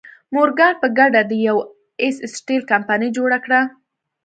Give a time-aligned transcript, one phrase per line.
[0.33, 1.57] مورګان په ګډه د یو
[2.01, 3.61] ایس سټیل کمپنۍ جوړه کړه.